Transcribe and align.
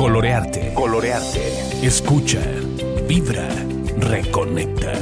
Colorearte. 0.00 0.72
Colorearte. 0.72 1.86
Escucha. 1.86 2.40
Vibra. 3.06 3.46
Reconecta. 3.98 4.94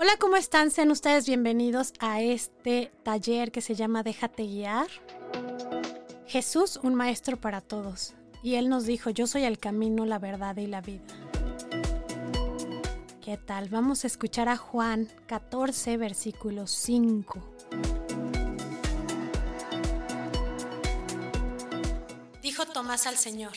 Hola, 0.00 0.16
¿cómo 0.18 0.34
están? 0.34 0.72
Sean 0.72 0.90
ustedes 0.90 1.28
bienvenidos 1.28 1.92
a 2.00 2.22
este 2.22 2.90
taller 3.04 3.52
que 3.52 3.60
se 3.60 3.76
llama 3.76 4.02
Déjate 4.02 4.42
guiar. 4.42 4.88
Jesús, 6.26 6.80
un 6.82 6.96
maestro 6.96 7.36
para 7.36 7.60
todos. 7.60 8.14
Y 8.42 8.56
Él 8.56 8.68
nos 8.68 8.84
dijo, 8.84 9.10
yo 9.10 9.28
soy 9.28 9.44
el 9.44 9.60
camino, 9.60 10.04
la 10.06 10.18
verdad 10.18 10.56
y 10.56 10.66
la 10.66 10.80
vida. 10.80 11.23
¿Qué 13.24 13.38
tal? 13.38 13.70
Vamos 13.70 14.04
a 14.04 14.06
escuchar 14.06 14.50
a 14.50 14.58
Juan 14.58 15.06
14, 15.26 15.96
versículo 15.96 16.66
5. 16.66 17.56
Dijo 22.42 22.66
Tomás 22.66 23.06
al 23.06 23.16
Señor, 23.16 23.54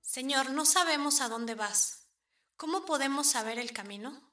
Señor, 0.00 0.52
no 0.52 0.64
sabemos 0.64 1.20
a 1.20 1.28
dónde 1.28 1.54
vas. 1.54 2.06
¿Cómo 2.56 2.86
podemos 2.86 3.26
saber 3.26 3.58
el 3.58 3.74
camino? 3.74 4.32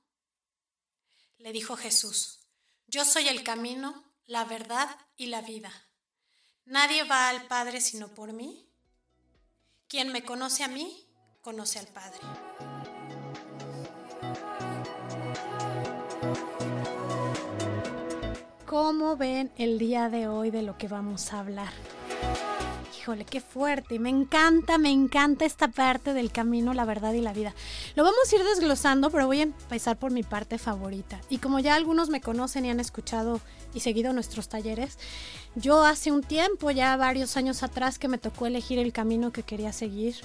Le 1.37 1.51
dijo 1.51 1.75
Jesús, 1.75 2.47
Yo 2.87 3.03
soy 3.03 3.27
el 3.27 3.43
camino, 3.43 4.05
la 4.25 4.45
verdad 4.45 4.87
y 5.17 5.25
la 5.25 5.41
vida. 5.41 5.69
Nadie 6.63 7.03
va 7.03 7.27
al 7.27 7.45
Padre 7.47 7.81
sino 7.81 8.07
por 8.07 8.31
mí. 8.31 8.71
Quien 9.89 10.13
me 10.13 10.23
conoce 10.23 10.63
a 10.63 10.69
mí, 10.69 11.05
conoce 11.41 11.77
al 11.77 11.87
Padre. 11.87 12.21
¿Cómo 18.65 19.15
ven 19.15 19.51
el 19.57 19.79
día 19.79 20.09
de 20.09 20.27
hoy 20.27 20.51
de 20.51 20.61
lo 20.61 20.77
que 20.77 20.87
vamos 20.87 21.31
a 21.31 21.39
hablar? 21.39 21.71
Híjole, 23.05 23.23
qué 23.23 23.39
fuerte. 23.39 23.99
Me 23.99 24.09
encanta, 24.09 24.79
me 24.79 24.89
encanta 24.89 25.45
esta 25.45 25.67
parte 25.67 26.13
del 26.13 26.31
camino, 26.31 26.73
la 26.73 26.85
verdad 26.85 27.13
y 27.13 27.21
la 27.21 27.33
vida. 27.33 27.53
Lo 27.95 28.03
vamos 28.03 28.17
a 28.31 28.35
ir 28.35 28.43
desglosando, 28.43 29.11
pero 29.11 29.27
voy 29.27 29.41
a 29.41 29.43
empezar 29.43 29.97
por 29.97 30.11
mi 30.11 30.23
parte 30.23 30.57
favorita. 30.57 31.21
Y 31.29 31.37
como 31.37 31.59
ya 31.59 31.75
algunos 31.75 32.09
me 32.09 32.19
conocen 32.19 32.65
y 32.65 32.71
han 32.71 32.79
escuchado 32.79 33.41
y 33.75 33.81
seguido 33.81 34.11
nuestros 34.11 34.49
talleres, 34.49 34.97
yo 35.53 35.85
hace 35.85 36.11
un 36.11 36.23
tiempo, 36.23 36.71
ya 36.71 36.97
varios 36.97 37.37
años 37.37 37.61
atrás, 37.61 37.99
que 37.99 38.07
me 38.07 38.17
tocó 38.17 38.47
elegir 38.47 38.79
el 38.79 38.91
camino 38.91 39.31
que 39.31 39.43
quería 39.43 39.71
seguir. 39.71 40.15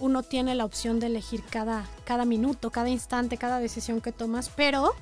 Uno 0.00 0.22
tiene 0.22 0.54
la 0.54 0.64
opción 0.64 1.00
de 1.00 1.06
elegir 1.06 1.42
cada, 1.50 1.84
cada 2.04 2.24
minuto, 2.24 2.70
cada 2.70 2.88
instante, 2.88 3.36
cada 3.36 3.58
decisión 3.58 4.00
que 4.00 4.12
tomas, 4.12 4.50
pero 4.50 4.94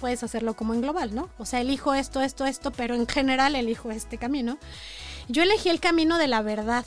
puedes 0.00 0.22
hacerlo 0.22 0.54
como 0.54 0.74
en 0.74 0.82
global, 0.82 1.14
¿no? 1.14 1.28
O 1.38 1.46
sea, 1.46 1.60
elijo 1.60 1.94
esto, 1.94 2.20
esto, 2.20 2.46
esto, 2.46 2.70
pero 2.70 2.94
en 2.94 3.06
general 3.06 3.54
elijo 3.54 3.90
este 3.90 4.18
camino. 4.18 4.58
Yo 5.28 5.42
elegí 5.42 5.68
el 5.68 5.80
camino 5.80 6.18
de 6.18 6.28
la 6.28 6.42
verdad. 6.42 6.84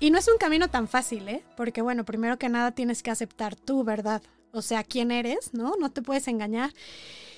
Y 0.00 0.10
no 0.10 0.18
es 0.18 0.28
un 0.28 0.38
camino 0.38 0.68
tan 0.68 0.86
fácil, 0.86 1.28
¿eh? 1.28 1.42
Porque 1.56 1.82
bueno, 1.82 2.04
primero 2.04 2.38
que 2.38 2.48
nada 2.48 2.70
tienes 2.70 3.02
que 3.02 3.10
aceptar 3.10 3.56
tu 3.56 3.82
verdad, 3.82 4.22
o 4.52 4.62
sea, 4.62 4.84
quién 4.84 5.10
eres, 5.10 5.52
¿no? 5.52 5.74
No 5.78 5.90
te 5.90 6.02
puedes 6.02 6.28
engañar. 6.28 6.72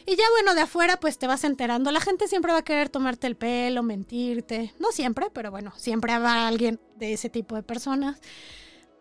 Y 0.06 0.16
ya 0.16 0.24
bueno, 0.30 0.54
de 0.54 0.62
afuera 0.62 0.98
pues 0.98 1.18
te 1.18 1.26
vas 1.26 1.44
enterando. 1.44 1.90
La 1.92 2.00
gente 2.00 2.28
siempre 2.28 2.52
va 2.52 2.58
a 2.58 2.64
querer 2.64 2.88
tomarte 2.88 3.26
el 3.26 3.36
pelo, 3.36 3.82
mentirte. 3.82 4.74
No 4.78 4.92
siempre, 4.92 5.26
pero 5.32 5.50
bueno, 5.50 5.72
siempre 5.76 6.12
habrá 6.12 6.48
alguien 6.48 6.80
de 6.96 7.12
ese 7.12 7.28
tipo 7.28 7.54
de 7.54 7.62
personas. 7.62 8.18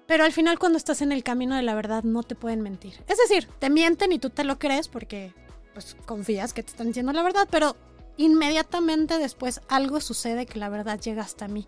Pero 0.05 0.23
al 0.23 0.33
final 0.33 0.59
cuando 0.59 0.77
estás 0.77 1.01
en 1.01 1.11
el 1.11 1.23
camino 1.23 1.55
de 1.55 1.61
la 1.61 1.75
verdad 1.75 2.03
no 2.03 2.23
te 2.23 2.35
pueden 2.35 2.61
mentir. 2.61 2.93
Es 3.07 3.17
decir, 3.17 3.47
te 3.59 3.69
mienten 3.69 4.11
y 4.11 4.19
tú 4.19 4.29
te 4.29 4.43
lo 4.43 4.59
crees 4.59 4.87
porque 4.87 5.33
pues 5.73 5.95
confías 6.05 6.53
que 6.53 6.63
te 6.63 6.71
están 6.71 6.87
diciendo 6.87 7.13
la 7.13 7.23
verdad, 7.23 7.47
pero 7.49 7.77
inmediatamente 8.17 9.17
después 9.17 9.61
algo 9.69 10.01
sucede 10.01 10.45
que 10.45 10.59
la 10.59 10.69
verdad 10.69 10.99
llega 10.99 11.21
hasta 11.21 11.47
mí. 11.47 11.65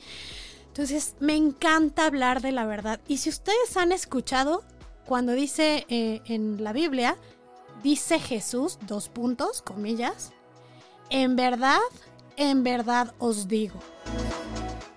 Entonces 0.68 1.16
me 1.20 1.36
encanta 1.36 2.06
hablar 2.06 2.42
de 2.42 2.52
la 2.52 2.66
verdad. 2.66 3.00
Y 3.08 3.18
si 3.18 3.30
ustedes 3.30 3.78
han 3.78 3.92
escuchado 3.92 4.64
cuando 5.12 5.34
dice 5.34 5.86
eh, 5.90 6.22
en 6.24 6.64
la 6.64 6.72
Biblia, 6.72 7.18
dice 7.84 8.18
Jesús, 8.18 8.80
dos 8.88 9.10
puntos, 9.10 9.62
comillas, 9.62 10.32
en 11.10 11.36
verdad, 11.36 11.82
en 12.38 12.64
verdad 12.64 13.14
os 13.20 13.50
digo. 13.50 13.78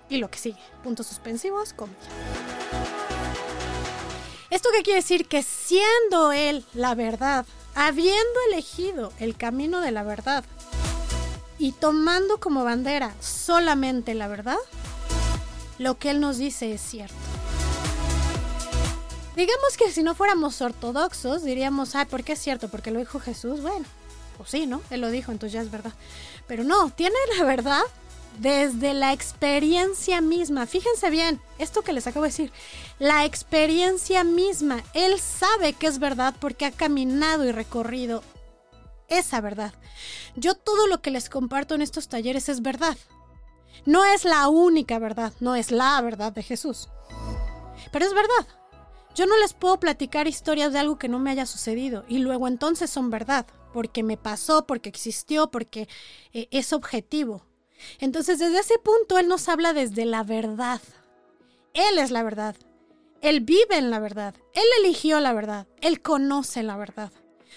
Y 0.07 0.19
lo 0.19 0.31
que 0.31 0.37
sigue, 0.37 0.61
puntos 0.85 1.07
suspensivos, 1.07 1.73
comillas. 1.73 2.07
¿Esto 4.49 4.69
qué 4.71 4.83
quiere 4.83 5.01
decir? 5.01 5.27
Que 5.27 5.43
siendo 5.43 6.31
Él 6.31 6.63
la 6.73 6.95
verdad, 6.95 7.45
habiendo 7.75 8.39
elegido 8.49 9.11
el 9.19 9.35
camino 9.35 9.81
de 9.81 9.91
la 9.91 10.03
verdad 10.03 10.45
y 11.59 11.73
tomando 11.73 12.39
como 12.39 12.63
bandera 12.63 13.13
solamente 13.19 14.13
la 14.13 14.29
verdad, 14.29 14.59
lo 15.77 15.99
que 15.99 16.11
Él 16.11 16.21
nos 16.21 16.37
dice 16.37 16.71
es 16.71 16.79
cierto. 16.79 17.34
Digamos 19.35 19.77
que 19.77 19.91
si 19.91 20.01
no 20.01 20.15
fuéramos 20.15 20.61
ortodoxos, 20.61 21.43
diríamos, 21.43 21.95
ay, 21.95 22.05
¿por 22.05 22.23
qué 22.23 22.33
es 22.33 22.39
cierto? 22.39 22.69
Porque 22.69 22.91
lo 22.91 22.99
dijo 22.99 23.19
Jesús. 23.19 23.61
Bueno, 23.61 23.85
pues 24.37 24.49
sí, 24.49 24.65
¿no? 24.65 24.81
Él 24.89 25.01
lo 25.01 25.09
dijo, 25.09 25.31
entonces 25.31 25.53
ya 25.53 25.61
es 25.61 25.71
verdad. 25.71 25.93
Pero 26.47 26.63
no, 26.63 26.89
tiene 26.91 27.17
la 27.37 27.43
verdad 27.43 27.83
desde 28.39 28.93
la 28.93 29.13
experiencia 29.13 30.21
misma. 30.21 30.65
Fíjense 30.65 31.09
bien, 31.09 31.41
esto 31.57 31.81
que 31.81 31.93
les 31.93 32.07
acabo 32.07 32.23
de 32.23 32.29
decir, 32.29 32.51
la 32.99 33.25
experiencia 33.25 34.23
misma. 34.23 34.83
Él 34.93 35.19
sabe 35.19 35.73
que 35.73 35.87
es 35.87 35.99
verdad 35.99 36.33
porque 36.39 36.65
ha 36.65 36.71
caminado 36.71 37.45
y 37.45 37.51
recorrido 37.51 38.23
esa 39.07 39.41
verdad. 39.41 39.73
Yo 40.35 40.55
todo 40.55 40.87
lo 40.87 41.01
que 41.01 41.11
les 41.11 41.29
comparto 41.29 41.75
en 41.75 41.81
estos 41.81 42.07
talleres 42.07 42.49
es 42.49 42.61
verdad. 42.61 42.97
No 43.85 44.03
es 44.05 44.25
la 44.25 44.47
única 44.47 44.97
verdad, 44.99 45.33
no 45.39 45.55
es 45.55 45.71
la 45.71 45.99
verdad 46.01 46.31
de 46.31 46.43
Jesús. 46.43 46.89
Pero 47.91 48.05
es 48.05 48.13
verdad. 48.13 48.47
Yo 49.15 49.25
no 49.25 49.37
les 49.39 49.53
puedo 49.53 49.79
platicar 49.79 50.27
historias 50.27 50.73
de 50.73 50.79
algo 50.79 50.97
que 50.97 51.07
no 51.07 51.19
me 51.19 51.31
haya 51.31 51.45
sucedido 51.45 52.03
y 52.09 52.19
luego 52.19 52.49
entonces 52.49 52.89
son 52.89 53.09
verdad, 53.09 53.47
porque 53.73 54.03
me 54.03 54.17
pasó, 54.17 54.67
porque 54.67 54.89
existió, 54.89 55.49
porque 55.49 55.87
eh, 56.33 56.49
es 56.51 56.73
objetivo. 56.73 57.45
Entonces 57.99 58.39
desde 58.39 58.59
ese 58.59 58.77
punto 58.77 59.17
Él 59.17 59.29
nos 59.29 59.47
habla 59.47 59.71
desde 59.71 60.03
la 60.03 60.23
verdad. 60.23 60.81
Él 61.73 61.97
es 61.97 62.11
la 62.11 62.23
verdad. 62.23 62.57
Él 63.21 63.39
vive 63.39 63.77
en 63.77 63.89
la 63.89 63.99
verdad. 63.99 64.35
Él 64.53 64.65
eligió 64.81 65.21
la 65.21 65.31
verdad. 65.31 65.65
Él 65.79 66.01
conoce 66.01 66.61
la 66.61 66.75
verdad. 66.75 67.11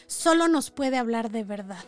Solo 0.07 0.47
nos 0.47 0.71
puede 0.71 0.97
hablar 0.97 1.31
de 1.31 1.43
verdad. 1.43 1.85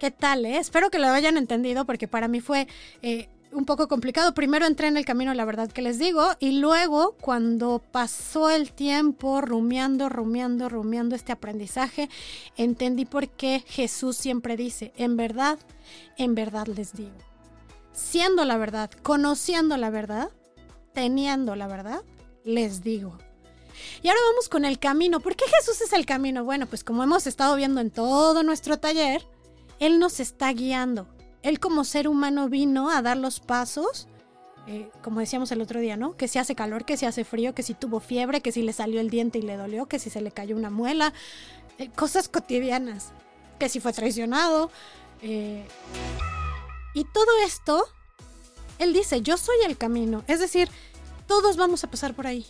¿Qué 0.00 0.10
tal? 0.10 0.44
Eh? 0.44 0.58
Espero 0.58 0.90
que 0.90 0.98
lo 0.98 1.06
hayan 1.06 1.36
entendido 1.36 1.86
porque 1.86 2.08
para 2.08 2.28
mí 2.28 2.40
fue 2.40 2.66
eh, 3.02 3.28
un 3.54 3.64
poco 3.64 3.88
complicado. 3.88 4.34
Primero 4.34 4.66
entré 4.66 4.88
en 4.88 4.96
el 4.96 5.04
camino, 5.04 5.32
la 5.34 5.44
verdad 5.44 5.70
que 5.70 5.82
les 5.82 5.98
digo, 5.98 6.32
y 6.40 6.52
luego 6.58 7.16
cuando 7.20 7.82
pasó 7.90 8.50
el 8.50 8.72
tiempo 8.72 9.40
rumiando, 9.40 10.08
rumiando, 10.08 10.68
rumiando 10.68 11.14
este 11.14 11.32
aprendizaje, 11.32 12.08
entendí 12.56 13.04
por 13.04 13.28
qué 13.28 13.64
Jesús 13.66 14.16
siempre 14.16 14.56
dice, 14.56 14.92
en 14.96 15.16
verdad, 15.16 15.58
en 16.16 16.34
verdad 16.34 16.66
les 16.66 16.92
digo. 16.92 17.16
Siendo 17.92 18.44
la 18.44 18.58
verdad, 18.58 18.90
conociendo 19.02 19.76
la 19.76 19.90
verdad, 19.90 20.30
teniendo 20.92 21.54
la 21.54 21.66
verdad, 21.66 22.02
les 22.44 22.82
digo. 22.82 23.18
Y 24.02 24.08
ahora 24.08 24.20
vamos 24.30 24.48
con 24.48 24.64
el 24.64 24.78
camino. 24.78 25.20
¿Por 25.20 25.36
qué 25.36 25.44
Jesús 25.46 25.80
es 25.80 25.92
el 25.92 26.06
camino? 26.06 26.44
Bueno, 26.44 26.66
pues 26.66 26.84
como 26.84 27.02
hemos 27.02 27.26
estado 27.26 27.56
viendo 27.56 27.80
en 27.80 27.90
todo 27.90 28.42
nuestro 28.42 28.78
taller, 28.78 29.26
Él 29.80 29.98
nos 29.98 30.20
está 30.20 30.52
guiando 30.52 31.13
él 31.44 31.60
como 31.60 31.84
ser 31.84 32.08
humano 32.08 32.48
vino 32.48 32.90
a 32.90 33.02
dar 33.02 33.18
los 33.18 33.38
pasos, 33.38 34.08
eh, 34.66 34.88
como 35.02 35.20
decíamos 35.20 35.52
el 35.52 35.60
otro 35.60 35.78
día, 35.78 35.94
¿no? 35.94 36.16
Que 36.16 36.26
si 36.26 36.38
hace 36.38 36.54
calor, 36.54 36.86
que 36.86 36.96
si 36.96 37.04
hace 37.04 37.22
frío, 37.22 37.54
que 37.54 37.62
si 37.62 37.74
tuvo 37.74 38.00
fiebre, 38.00 38.40
que 38.40 38.50
si 38.50 38.62
le 38.62 38.72
salió 38.72 38.98
el 38.98 39.10
diente 39.10 39.38
y 39.38 39.42
le 39.42 39.58
dolió, 39.58 39.84
que 39.84 39.98
si 39.98 40.08
se 40.08 40.22
le 40.22 40.30
cayó 40.30 40.56
una 40.56 40.70
muela, 40.70 41.12
eh, 41.78 41.90
cosas 41.90 42.30
cotidianas, 42.30 43.12
que 43.58 43.68
si 43.68 43.78
fue 43.78 43.92
traicionado. 43.92 44.70
Eh, 45.20 45.68
y 46.94 47.04
todo 47.04 47.38
esto, 47.44 47.84
él 48.78 48.94
dice, 48.94 49.20
yo 49.20 49.36
soy 49.36 49.56
el 49.66 49.76
camino, 49.76 50.24
es 50.28 50.40
decir, 50.40 50.70
todos 51.26 51.58
vamos 51.58 51.84
a 51.84 51.90
pasar 51.90 52.14
por 52.14 52.26
ahí. 52.26 52.46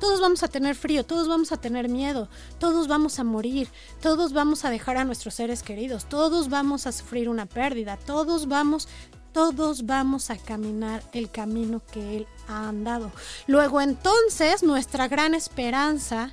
Todos 0.00 0.20
vamos 0.20 0.42
a 0.42 0.48
tener 0.48 0.76
frío, 0.76 1.04
todos 1.04 1.28
vamos 1.28 1.50
a 1.50 1.56
tener 1.56 1.88
miedo, 1.88 2.28
todos 2.58 2.86
vamos 2.86 3.18
a 3.18 3.24
morir, 3.24 3.68
todos 4.00 4.32
vamos 4.32 4.64
a 4.64 4.70
dejar 4.70 4.96
a 4.96 5.04
nuestros 5.04 5.34
seres 5.34 5.62
queridos, 5.62 6.08
todos 6.08 6.48
vamos 6.48 6.86
a 6.86 6.92
sufrir 6.92 7.28
una 7.28 7.46
pérdida, 7.46 7.96
todos 7.96 8.46
vamos, 8.46 8.88
todos 9.32 9.86
vamos 9.86 10.30
a 10.30 10.36
caminar 10.36 11.02
el 11.12 11.30
camino 11.30 11.82
que 11.92 12.18
Él 12.18 12.26
ha 12.46 12.68
andado. 12.68 13.10
Luego 13.48 13.80
entonces 13.80 14.62
nuestra 14.62 15.08
gran 15.08 15.34
esperanza 15.34 16.32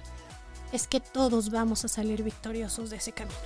es 0.71 0.87
que 0.87 0.99
todos 0.99 1.49
vamos 1.49 1.85
a 1.85 1.87
salir 1.87 2.21
victoriosos 2.21 2.91
de 2.91 2.97
ese 2.97 3.13
camino. 3.13 3.37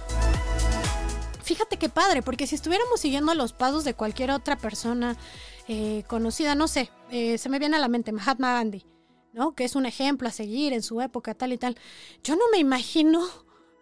Fíjate 1.43 1.77
qué 1.77 1.89
padre, 1.89 2.21
porque 2.21 2.45
si 2.45 2.55
estuviéramos 2.55 2.99
siguiendo 2.99 3.33
los 3.33 3.53
pasos 3.53 3.83
de 3.83 3.93
cualquier 3.93 4.31
otra 4.31 4.57
persona 4.57 5.15
eh, 5.67 6.03
conocida, 6.07 6.55
no 6.55 6.67
sé, 6.67 6.91
eh, 7.09 7.37
se 7.37 7.49
me 7.49 7.57
viene 7.57 7.77
a 7.77 7.79
la 7.79 7.87
mente 7.87 8.11
Mahatma 8.11 8.53
Gandhi 8.53 8.85
¿no? 9.33 9.53
Que 9.53 9.65
es 9.65 9.75
un 9.75 9.85
ejemplo 9.85 10.27
a 10.27 10.31
seguir 10.31 10.73
en 10.73 10.81
su 10.81 11.01
época, 11.01 11.33
tal 11.33 11.53
y 11.53 11.57
tal. 11.57 11.75
Yo 12.23 12.35
no 12.35 12.43
me 12.51 12.57
imagino 12.57 13.27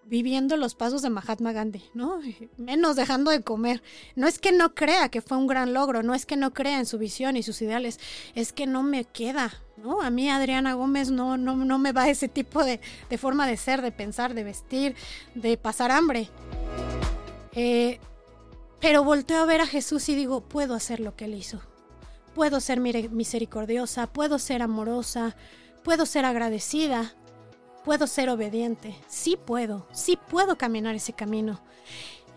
viviendo 0.07 0.55
los 0.55 0.73
pasos 0.73 1.01
de 1.01 1.09
Mahatma 1.09 1.51
Gandhi, 1.51 1.83
¿no? 1.93 2.19
Menos 2.57 2.95
dejando 2.95 3.31
de 3.31 3.41
comer. 3.41 3.83
No 4.15 4.27
es 4.27 4.39
que 4.39 4.51
no 4.51 4.73
crea 4.73 5.09
que 5.09 5.21
fue 5.21 5.37
un 5.37 5.47
gran 5.47 5.73
logro, 5.73 6.03
no 6.03 6.13
es 6.13 6.25
que 6.25 6.37
no 6.37 6.53
crea 6.53 6.79
en 6.79 6.85
su 6.85 6.97
visión 6.97 7.37
y 7.37 7.43
sus 7.43 7.61
ideales, 7.61 7.99
es 8.35 8.53
que 8.53 8.67
no 8.67 8.83
me 8.83 9.05
queda, 9.05 9.53
¿no? 9.77 10.01
A 10.01 10.09
mí 10.09 10.29
Adriana 10.29 10.73
Gómez 10.73 11.11
no, 11.11 11.37
no, 11.37 11.55
no 11.55 11.79
me 11.79 11.91
va 11.91 12.09
ese 12.09 12.27
tipo 12.27 12.63
de, 12.63 12.79
de 13.09 13.17
forma 13.17 13.47
de 13.47 13.57
ser, 13.57 13.81
de 13.81 13.91
pensar, 13.91 14.33
de 14.33 14.43
vestir, 14.43 14.95
de 15.35 15.57
pasar 15.57 15.91
hambre. 15.91 16.29
Eh, 17.53 17.99
pero 18.79 19.03
volteo 19.03 19.41
a 19.41 19.45
ver 19.45 19.61
a 19.61 19.67
Jesús 19.67 20.07
y 20.09 20.15
digo, 20.15 20.41
puedo 20.41 20.75
hacer 20.75 20.99
lo 20.99 21.15
que 21.15 21.25
él 21.25 21.33
hizo. 21.33 21.61
Puedo 22.37 22.59
ser 22.59 22.79
misericordiosa, 22.79 24.05
puedo 24.05 24.37
ser 24.37 24.61
amorosa, 24.61 25.35
puedo 25.83 26.05
ser 26.05 26.23
agradecida, 26.23 27.15
puedo 27.83 28.05
ser 28.05 28.29
obediente. 28.29 28.95
Sí 29.07 29.39
puedo, 29.43 29.87
sí 29.91 30.19
puedo 30.29 30.55
caminar 30.55 30.93
ese 30.93 31.13
camino. 31.13 31.59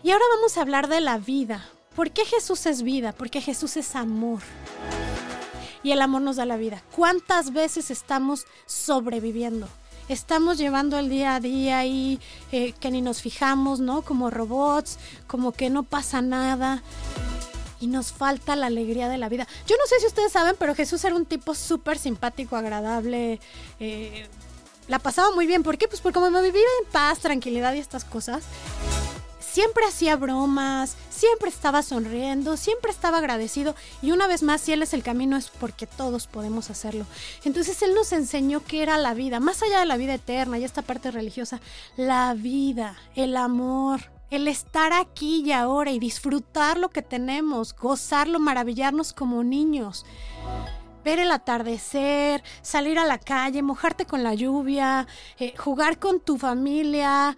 Y 0.01 0.09
ahora 0.09 0.25
vamos 0.35 0.57
a 0.57 0.61
hablar 0.61 0.87
de 0.87 1.01
la 1.01 1.19
vida. 1.19 1.63
¿Por 1.95 2.09
qué 2.09 2.25
Jesús 2.25 2.65
es 2.65 2.81
vida? 2.81 3.11
Porque 3.11 3.41
Jesús 3.41 3.77
es 3.77 3.95
amor. 3.95 4.39
Y 5.83 5.91
el 5.91 6.01
amor 6.01 6.23
nos 6.23 6.37
da 6.37 6.47
la 6.47 6.57
vida. 6.57 6.81
¿Cuántas 6.95 7.53
veces 7.53 7.91
estamos 7.91 8.47
sobreviviendo? 8.65 9.67
Estamos 10.09 10.57
llevando 10.57 10.97
el 10.97 11.11
día 11.11 11.35
a 11.35 11.39
día 11.39 11.85
y 11.85 12.19
eh, 12.51 12.73
que 12.79 12.89
ni 12.89 13.03
nos 13.03 13.21
fijamos, 13.21 13.79
¿no? 13.79 14.01
Como 14.01 14.31
robots, 14.31 14.97
como 15.27 15.51
que 15.51 15.69
no 15.69 15.83
pasa 15.83 16.23
nada 16.23 16.81
y 17.81 17.87
nos 17.87 18.13
falta 18.13 18.55
la 18.55 18.67
alegría 18.67 19.09
de 19.09 19.17
la 19.17 19.27
vida. 19.27 19.47
Yo 19.67 19.75
no 19.75 19.85
sé 19.87 19.99
si 19.99 20.05
ustedes 20.05 20.31
saben, 20.31 20.55
pero 20.57 20.75
Jesús 20.75 21.03
era 21.03 21.15
un 21.15 21.25
tipo 21.25 21.53
súper 21.55 21.97
simpático, 21.97 22.55
agradable. 22.55 23.39
Eh, 23.79 24.27
la 24.87 24.99
pasaba 24.99 25.31
muy 25.31 25.47
bien. 25.47 25.63
¿Por 25.63 25.77
qué? 25.77 25.87
Pues 25.87 25.99
porque 25.99 26.13
como 26.13 26.29
me 26.29 26.41
vivía 26.41 26.61
en 26.81 26.91
paz, 26.91 27.19
tranquilidad 27.19 27.73
y 27.73 27.79
estas 27.79 28.05
cosas, 28.05 28.43
siempre 29.39 29.83
hacía 29.85 30.15
bromas, 30.15 30.95
siempre 31.09 31.49
estaba 31.49 31.81
sonriendo, 31.81 32.55
siempre 32.55 32.91
estaba 32.91 33.17
agradecido. 33.17 33.75
Y 34.01 34.11
una 34.11 34.27
vez 34.27 34.43
más, 34.43 34.61
si 34.61 34.73
Él 34.73 34.83
es 34.83 34.93
el 34.93 35.03
camino, 35.03 35.37
es 35.37 35.49
porque 35.49 35.87
todos 35.87 36.27
podemos 36.27 36.69
hacerlo. 36.69 37.05
Entonces 37.43 37.81
Él 37.81 37.93
nos 37.93 38.13
enseñó 38.13 38.63
qué 38.63 38.83
era 38.83 38.97
la 38.97 39.13
vida, 39.13 39.39
más 39.39 39.61
allá 39.63 39.79
de 39.79 39.85
la 39.85 39.97
vida 39.97 40.13
eterna 40.13 40.57
y 40.57 40.63
esta 40.63 40.83
parte 40.83 41.11
religiosa, 41.11 41.59
la 41.97 42.33
vida, 42.35 42.95
el 43.15 43.35
amor, 43.35 44.01
el 44.31 44.47
estar 44.47 44.93
aquí 44.93 45.43
y 45.45 45.51
ahora 45.51 45.91
y 45.91 45.99
disfrutar 45.99 46.77
lo 46.77 46.89
que 46.89 47.01
tenemos, 47.01 47.75
gozarlo, 47.75 48.39
maravillarnos 48.39 49.13
como 49.13 49.43
niños. 49.43 50.05
Ver 51.03 51.19
el 51.19 51.31
atardecer, 51.31 52.41
salir 52.61 52.97
a 52.97 53.05
la 53.05 53.19
calle, 53.19 53.61
mojarte 53.61 54.05
con 54.05 54.23
la 54.23 54.33
lluvia, 54.33 55.05
eh, 55.37 55.53
jugar 55.57 55.99
con 55.99 56.21
tu 56.21 56.37
familia, 56.37 57.35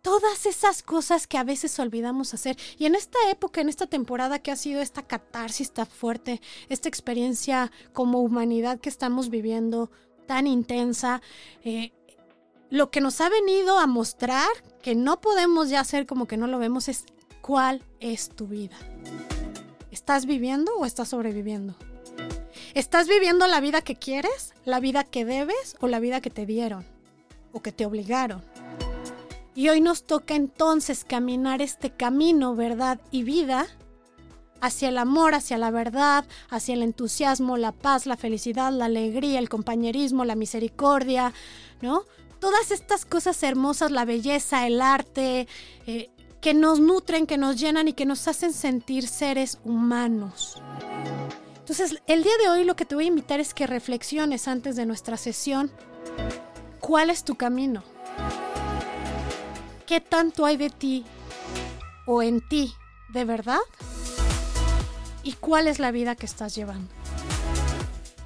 todas 0.00 0.46
esas 0.46 0.82
cosas 0.82 1.26
que 1.26 1.36
a 1.36 1.44
veces 1.44 1.78
olvidamos 1.78 2.32
hacer. 2.32 2.56
Y 2.78 2.86
en 2.86 2.94
esta 2.94 3.18
época, 3.30 3.60
en 3.60 3.68
esta 3.68 3.86
temporada 3.86 4.38
que 4.38 4.50
ha 4.50 4.56
sido 4.56 4.80
esta 4.80 5.02
catarsis 5.02 5.72
tan 5.72 5.86
fuerte, 5.86 6.40
esta 6.70 6.88
experiencia 6.88 7.70
como 7.92 8.22
humanidad 8.22 8.80
que 8.80 8.88
estamos 8.88 9.28
viviendo 9.28 9.90
tan 10.26 10.46
intensa, 10.46 11.20
eh, 11.64 11.92
lo 12.70 12.90
que 12.90 13.00
nos 13.00 13.20
ha 13.20 13.28
venido 13.28 13.78
a 13.78 13.86
mostrar 13.86 14.48
que 14.82 14.94
no 14.94 15.20
podemos 15.20 15.70
ya 15.70 15.80
hacer 15.80 16.06
como 16.06 16.26
que 16.26 16.36
no 16.36 16.46
lo 16.46 16.58
vemos 16.58 16.88
es 16.88 17.04
cuál 17.40 17.82
es 18.00 18.28
tu 18.28 18.46
vida. 18.46 18.76
¿Estás 19.90 20.26
viviendo 20.26 20.72
o 20.76 20.84
estás 20.84 21.08
sobreviviendo? 21.08 21.74
¿Estás 22.74 23.08
viviendo 23.08 23.46
la 23.46 23.60
vida 23.60 23.80
que 23.80 23.96
quieres, 23.96 24.54
la 24.64 24.80
vida 24.80 25.04
que 25.04 25.24
debes 25.24 25.76
o 25.80 25.88
la 25.88 26.00
vida 26.00 26.20
que 26.20 26.30
te 26.30 26.46
dieron 26.46 26.84
o 27.52 27.62
que 27.62 27.72
te 27.72 27.86
obligaron? 27.86 28.42
Y 29.54 29.70
hoy 29.70 29.80
nos 29.80 30.04
toca 30.04 30.34
entonces 30.34 31.04
caminar 31.04 31.62
este 31.62 31.90
camino, 31.90 32.54
verdad 32.54 33.00
y 33.10 33.24
vida, 33.24 33.66
hacia 34.60 34.90
el 34.90 34.98
amor, 34.98 35.34
hacia 35.34 35.58
la 35.58 35.70
verdad, 35.70 36.24
hacia 36.50 36.74
el 36.74 36.82
entusiasmo, 36.82 37.56
la 37.56 37.72
paz, 37.72 38.06
la 38.06 38.16
felicidad, 38.16 38.72
la 38.72 38.84
alegría, 38.84 39.38
el 39.38 39.48
compañerismo, 39.48 40.24
la 40.24 40.36
misericordia, 40.36 41.32
¿no? 41.80 42.04
Todas 42.40 42.70
estas 42.70 43.04
cosas 43.04 43.42
hermosas, 43.42 43.90
la 43.90 44.04
belleza, 44.04 44.66
el 44.66 44.80
arte, 44.80 45.48
eh, 45.86 46.10
que 46.40 46.54
nos 46.54 46.80
nutren, 46.80 47.26
que 47.26 47.38
nos 47.38 47.58
llenan 47.58 47.88
y 47.88 47.92
que 47.92 48.06
nos 48.06 48.28
hacen 48.28 48.52
sentir 48.52 49.08
seres 49.08 49.58
humanos. 49.64 50.62
Entonces, 51.58 52.00
el 52.06 52.22
día 52.22 52.32
de 52.40 52.48
hoy 52.48 52.64
lo 52.64 52.76
que 52.76 52.84
te 52.84 52.94
voy 52.94 53.04
a 53.04 53.08
invitar 53.08 53.40
es 53.40 53.52
que 53.54 53.66
reflexiones 53.66 54.48
antes 54.48 54.76
de 54.76 54.86
nuestra 54.86 55.16
sesión. 55.16 55.70
¿Cuál 56.80 57.10
es 57.10 57.24
tu 57.24 57.34
camino? 57.34 57.82
¿Qué 59.86 60.00
tanto 60.00 60.46
hay 60.46 60.56
de 60.56 60.70
ti 60.70 61.04
o 62.06 62.22
en 62.22 62.46
ti 62.48 62.72
de 63.10 63.24
verdad? 63.24 63.58
¿Y 65.22 65.32
cuál 65.34 65.66
es 65.66 65.78
la 65.78 65.90
vida 65.90 66.14
que 66.14 66.26
estás 66.26 66.54
llevando? 66.54 66.97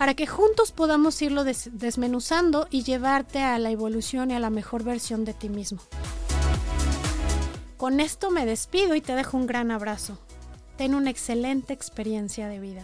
Para 0.02 0.14
que 0.14 0.26
juntos 0.26 0.72
podamos 0.72 1.22
irlo 1.22 1.44
desmenuzando 1.44 2.66
y 2.72 2.82
llevarte 2.82 3.38
a 3.38 3.56
la 3.60 3.70
evolución 3.70 4.32
y 4.32 4.34
a 4.34 4.40
la 4.40 4.50
mejor 4.50 4.82
versión 4.82 5.24
de 5.24 5.32
ti 5.32 5.48
mismo. 5.48 5.80
Con 7.76 8.00
esto 8.00 8.32
me 8.32 8.44
despido 8.44 8.96
y 8.96 9.00
te 9.00 9.14
dejo 9.14 9.36
un 9.36 9.46
gran 9.46 9.70
abrazo. 9.70 10.18
Ten 10.76 10.96
una 10.96 11.10
excelente 11.10 11.72
experiencia 11.72 12.48
de 12.48 12.58
vida. 12.58 12.82